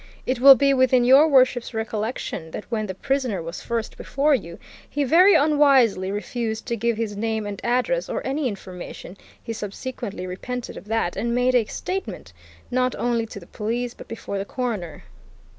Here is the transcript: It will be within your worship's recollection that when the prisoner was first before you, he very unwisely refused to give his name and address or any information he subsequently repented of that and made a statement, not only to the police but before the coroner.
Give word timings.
It 0.25 0.39
will 0.39 0.55
be 0.55 0.73
within 0.73 1.03
your 1.03 1.27
worship's 1.27 1.75
recollection 1.75 2.49
that 2.49 2.65
when 2.71 2.87
the 2.87 2.95
prisoner 2.95 3.39
was 3.39 3.61
first 3.61 3.97
before 3.97 4.33
you, 4.33 4.57
he 4.89 5.03
very 5.03 5.35
unwisely 5.35 6.11
refused 6.11 6.65
to 6.65 6.75
give 6.75 6.97
his 6.97 7.15
name 7.15 7.45
and 7.45 7.61
address 7.63 8.09
or 8.09 8.25
any 8.25 8.47
information 8.47 9.15
he 9.43 9.53
subsequently 9.53 10.25
repented 10.25 10.75
of 10.75 10.85
that 10.85 11.15
and 11.15 11.35
made 11.35 11.53
a 11.53 11.65
statement, 11.65 12.33
not 12.71 12.95
only 12.95 13.27
to 13.27 13.39
the 13.39 13.45
police 13.45 13.93
but 13.93 14.07
before 14.07 14.39
the 14.39 14.43
coroner. 14.43 15.03